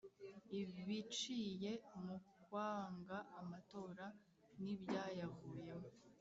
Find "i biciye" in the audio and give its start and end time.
0.59-1.71